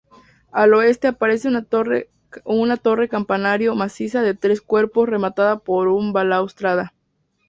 [0.51, 1.63] Al oeste aparece una
[2.77, 6.95] torre campanario maciza de tres cuerpos rematada por una balaustrada.